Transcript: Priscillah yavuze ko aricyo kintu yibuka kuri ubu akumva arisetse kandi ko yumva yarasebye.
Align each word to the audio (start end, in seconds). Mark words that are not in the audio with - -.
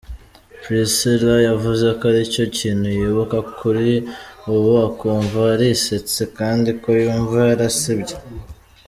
Priscillah 0.61 1.37
yavuze 1.49 1.85
ko 1.97 2.03
aricyo 2.11 2.43
kintu 2.57 2.87
yibuka 2.97 3.37
kuri 3.57 3.89
ubu 4.53 4.71
akumva 4.87 5.37
arisetse 5.53 6.21
kandi 6.37 6.69
ko 6.81 6.89
yumva 7.03 7.37
yarasebye. 7.49 8.15